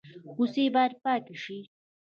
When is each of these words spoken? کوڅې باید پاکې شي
کوڅې 0.33 0.63
باید 0.75 0.93
پاکې 1.03 1.35
شي 1.43 1.59